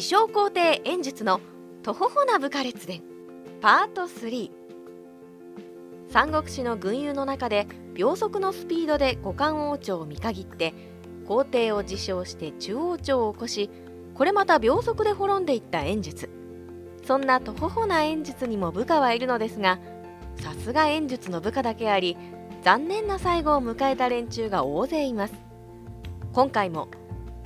[0.00, 1.42] 自称皇帝演術の
[1.82, 3.02] とほほな部下列伝
[3.60, 4.50] パート3
[6.08, 10.72] 三国志の軍友の中で秒速のスピードで五冠王朝を見限って
[11.28, 13.68] 皇帝を自称して中王朝を起こし
[14.14, 16.30] これまた秒速で滅んでいった演術。
[17.06, 19.80] そんなとほほな演術にも部下はいるのですが
[20.36, 22.16] さすが演術の部下だけあり
[22.62, 25.34] 残念な最後を迎えた連中が大勢います。
[26.32, 26.88] 今回も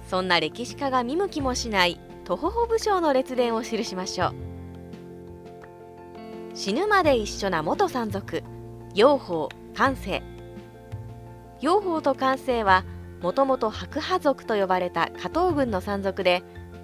[0.08, 4.34] そんな歴史家が見向きもしないとほほ武将の列伝を記しましょう。
[6.54, 8.42] 死ぬまで一緒な元山賊
[8.94, 10.22] 養蜂関西
[11.60, 12.84] 養蜂と関西は
[13.22, 16.42] もともと白派族と呼ばれた加藤軍の山賊で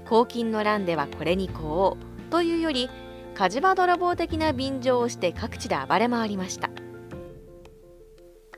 [0.09, 2.91] 黄金の乱ではこれにこうというより
[3.35, 6.71] 火事場泥棒的な便乗をして各地で暴れ回りました。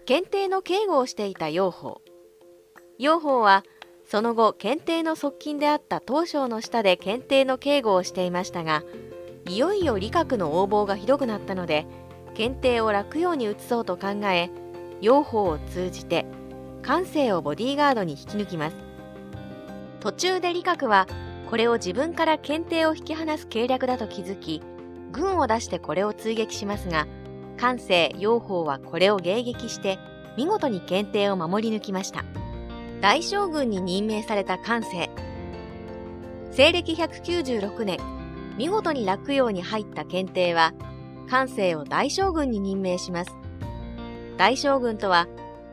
[0.07, 2.01] 検定の警護をしていた養蜂。
[2.99, 3.63] 養蜂は
[4.13, 8.85] その後検定の側近であった東省の下で検定の警護をしていましたが
[9.49, 11.87] いよいよ理学の横暴がひどくなったので
[12.35, 14.51] 検定を楽用に移そうと考え
[15.01, 16.27] 養蜂を通じて
[16.83, 18.77] 感性をボディーガードに引き抜きます。
[20.01, 21.07] 途中で理学は
[21.49, 24.61] これを自分から検定を引き離す計略だと気づき
[25.11, 27.07] 軍を出してこれを追撃しますが
[27.57, 29.99] 感性養蜂はこれを迎撃して
[30.37, 32.42] 見事に検定を守り抜きました。
[33.03, 35.11] 大将軍に任命された関西
[36.53, 37.99] 西暦196年
[38.57, 40.73] 見事に落葉に入った検定は
[41.29, 43.33] 関西を大将軍に任命します。
[44.37, 45.27] 大将軍とは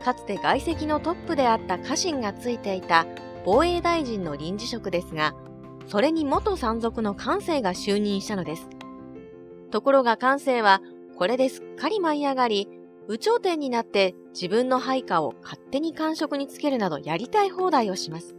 [0.04, 3.06] かつて外籍のトップであった家臣がついていた
[3.44, 5.34] 防衛大臣の臨時職ですが
[5.86, 8.68] それに元山賊の関西が就任したのです。
[9.70, 10.80] ところが関西は
[11.16, 18.36] これですっかり舞い上がり有頂天になって自分の配下を勝手に官職につけるなどやりたい放題をします。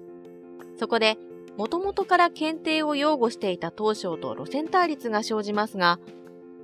[0.77, 1.17] そこで、
[1.57, 5.99] もともとから検定を擁護していた東省と路線対立が生じますが、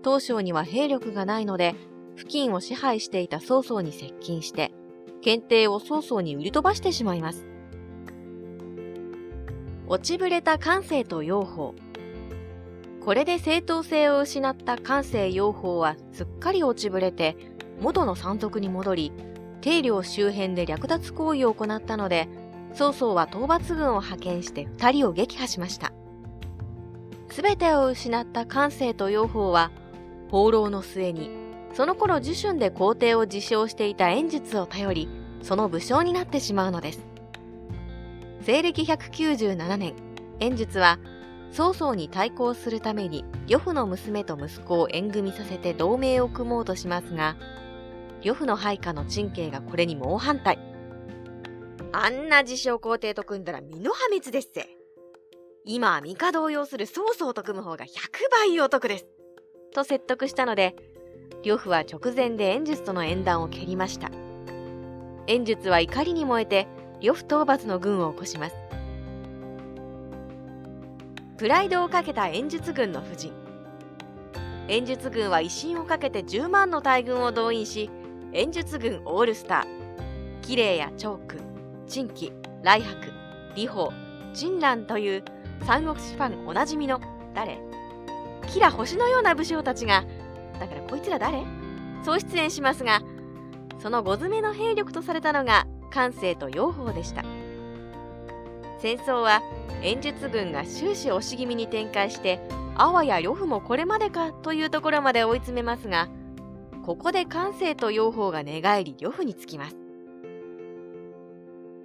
[0.04, 1.76] 東省には兵力がないので、
[2.16, 4.72] 付近を支配していた曹操に接近して、
[5.22, 7.46] 検定を曹操に売り飛ばしてしまいます。
[9.88, 11.74] 落ちぶれた感性と養蜂。
[13.04, 17.38] これで正当性を失った感性養蜂はすっかり落ちぶれて、
[17.80, 19.12] 元の山賊に戻り、
[19.62, 22.28] 定領周辺で略奪行為を行ったので、
[22.74, 25.92] 曹操は討伐軍を派遣して二人を撃破しました。
[27.30, 29.72] すべてを失った関西と養蜂は、
[30.30, 31.30] 放浪の末に、
[31.74, 35.10] その頃受春で皇帝を自称していた演術を頼り、
[35.44, 37.06] その武将になってしまうのです。
[38.42, 39.94] 西暦197年、
[40.40, 41.00] 演術は、
[41.52, 47.36] 曹操に対抗するために呂布の娘と息子を縁組させて同盟を組もうとしますが、
[48.24, 50.60] 呂布の配下の陳慶がこれに猛反対。
[51.92, 54.68] あんな自称皇帝と組んだら身の破滅ですぜ。
[55.66, 57.90] 今は帝を要する曹操と組む方が100
[58.32, 59.06] 倍お得です。
[59.74, 60.76] と説得したので、
[61.44, 64.10] 呂布は直前で演術との縁談を蹴りました。
[65.28, 66.68] 演術は怒りに燃えて、
[67.02, 68.56] 呂布討伐の軍を起こします。
[71.38, 73.34] プライドをかけた演術軍の夫人。
[74.70, 77.90] 演術軍は威信をかけて10万の大軍を動員し、
[78.34, 81.38] 演術軍オールスター、キレイやチョーク、
[81.88, 83.12] チンキ、来白、
[83.56, 83.92] 李鵬、
[84.34, 85.24] 陳蘭という
[85.66, 87.00] 三国志ファンおなじみの
[87.34, 87.58] 誰？
[88.52, 90.06] キラ星のような武将たちが、
[90.60, 91.44] だからこいつら誰？
[92.04, 93.02] そう出演しますが、
[93.80, 97.24] その五詰めの兵力とされたのが関西と養蜂でした。
[98.80, 99.42] 戦争は
[99.82, 102.40] 演術軍が終始押し気味に展開して、
[102.76, 106.10] あわや呂布もこれまでかというところまで追い詰めますが、
[106.88, 109.76] ここで関西と養蜂が寝返り呂布につきます。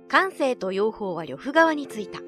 [0.06, 2.20] 関西と養蜂は呂布側についた。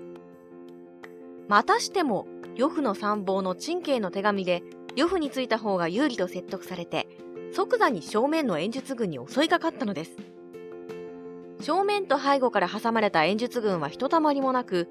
[1.46, 2.26] またしても
[2.56, 4.64] 呂布の参謀の陳慶の手紙で
[4.96, 7.06] 呂布についた方が有利と説得されて、
[7.54, 10.16] 即座に正面の演術軍に襲いかかったのです。
[11.60, 14.88] 正面と背後から挟まれた演術軍はひとたまりもなく、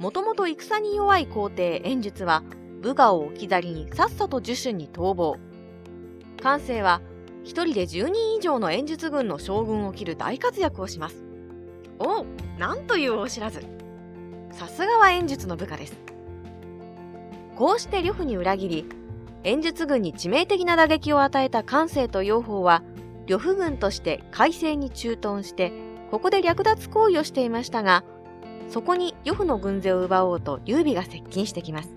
[0.00, 2.42] もともと戦に弱い皇帝演術は
[2.80, 5.36] 部下を置き去りにさっさと受春に逃亡。
[6.42, 7.00] 関西は
[7.42, 11.24] 一人で10人以上の演術軍の将軍を切る大活躍をします。
[11.98, 12.26] おお
[12.58, 13.64] なんというお知らず。
[14.52, 15.96] さすがは演術の部下です。
[17.56, 18.86] こうして呂布に裏切り、
[19.44, 22.82] 演術軍に致命的な打撃を与えた関西と養蜂は、
[23.26, 25.72] 呂布軍として海西に駐屯して、
[26.10, 28.04] ここで略奪行為をしていましたが、
[28.68, 31.90] そこに呂布の軍勢を奪おうと劉備が接近してきます。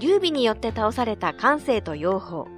[0.00, 2.53] 劉備によって倒された関西と養蜂。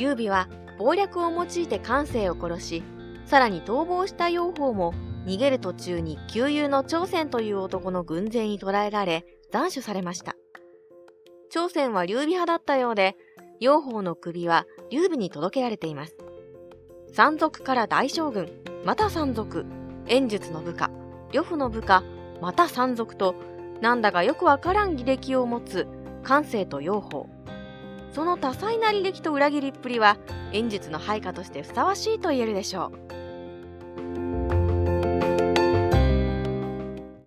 [0.00, 0.48] 劉備は
[0.78, 2.82] 謀略を用いて関西を殺し、
[3.26, 4.94] さらに逃亡した養蜂も
[5.26, 10.36] 逃げる途中に旧友の朝鮮という男の軍勢に捕らえられ斬首されました。
[11.50, 13.14] 朝鮮は劉備派だったようで
[13.60, 16.16] 養蜂の首は劉備に届けられています。
[17.12, 18.48] 山賊から大将軍
[18.86, 19.66] また山賊
[20.06, 20.90] 演術の部下
[21.32, 22.02] 呂布の部下
[22.40, 23.34] また山賊と
[23.82, 25.86] なんだかよくわからん履歴を持つ
[26.22, 27.26] 関西と養蜂
[28.12, 30.16] その多彩な履歴と裏切りっぷりは
[30.52, 33.19] 演術の配下としてふさわしいと言えるでしょう。